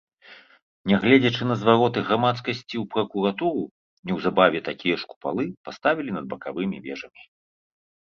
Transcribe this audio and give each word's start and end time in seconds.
Нягледзячы 0.91 1.43
на 1.49 1.55
звароты 1.63 1.99
грамадскасці 2.07 2.75
ў 2.79 2.81
пракуратуру, 2.95 3.63
неўзабаве 4.13 4.59
такія 4.71 4.95
ж 5.03 5.11
купалы 5.13 5.43
паставілі 5.69 6.11
над 6.17 6.25
бакавымі 6.33 6.77
вежамі. 6.87 7.23